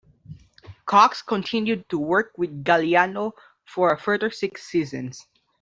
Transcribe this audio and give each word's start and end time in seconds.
Cox 0.87 1.21
continued 1.21 1.87
to 1.89 1.99
work 1.99 2.31
with 2.35 2.63
Galliano 2.63 3.33
for 3.65 3.91
a 3.93 3.99
further 3.99 4.31
six 4.31 4.63
seasons. 4.63 5.27